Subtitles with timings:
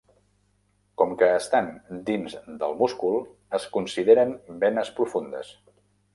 [1.01, 1.69] Com que estan
[2.07, 3.19] dins del múscul,
[3.59, 4.35] es consideren
[4.67, 5.55] venes profundes.